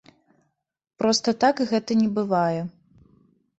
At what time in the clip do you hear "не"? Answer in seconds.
2.01-2.09